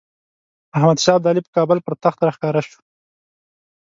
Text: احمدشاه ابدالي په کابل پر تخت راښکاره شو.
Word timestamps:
احمدشاه 0.77 1.17
ابدالي 1.17 1.41
په 1.43 1.51
کابل 1.57 1.77
پر 1.85 1.93
تخت 2.03 2.19
راښکاره 2.27 2.61
شو. 2.67 2.79